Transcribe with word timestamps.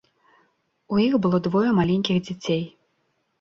У 0.95 1.01
іх 1.07 1.13
было 1.25 1.41
двое 1.49 1.69
маленькіх 1.81 2.17
дзяцей. 2.31 2.65